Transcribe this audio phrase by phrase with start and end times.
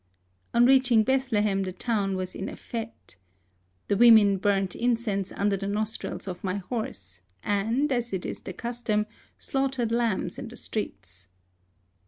[0.55, 3.17] On reaching Bethlehem the town was in afSte.
[3.87, 8.53] The women burnt in cense under the nostrils of my horse, and, as is the
[8.53, 9.05] custom,
[9.37, 11.27] slaughtered lambs in the streets.